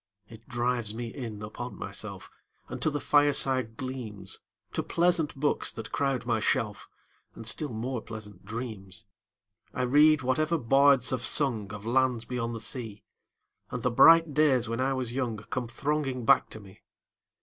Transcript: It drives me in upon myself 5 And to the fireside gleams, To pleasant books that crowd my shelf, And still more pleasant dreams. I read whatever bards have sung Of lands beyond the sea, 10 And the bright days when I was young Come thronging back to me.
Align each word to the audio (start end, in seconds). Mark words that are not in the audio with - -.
It 0.27 0.47
drives 0.49 0.95
me 0.95 1.13
in 1.13 1.43
upon 1.43 1.77
myself 1.77 2.23
5 2.63 2.71
And 2.71 2.81
to 2.81 2.89
the 2.89 2.99
fireside 2.99 3.77
gleams, 3.77 4.39
To 4.73 4.81
pleasant 4.81 5.35
books 5.35 5.71
that 5.73 5.91
crowd 5.91 6.25
my 6.25 6.39
shelf, 6.39 6.89
And 7.35 7.45
still 7.45 7.69
more 7.71 8.01
pleasant 8.01 8.43
dreams. 8.43 9.05
I 9.75 9.83
read 9.83 10.23
whatever 10.23 10.57
bards 10.57 11.11
have 11.11 11.21
sung 11.21 11.71
Of 11.71 11.85
lands 11.85 12.25
beyond 12.25 12.55
the 12.55 12.59
sea, 12.59 13.03
10 13.69 13.75
And 13.77 13.83
the 13.83 13.91
bright 13.91 14.33
days 14.33 14.67
when 14.67 14.79
I 14.81 14.93
was 14.93 15.13
young 15.13 15.37
Come 15.37 15.67
thronging 15.67 16.25
back 16.25 16.49
to 16.49 16.59
me. 16.59 16.81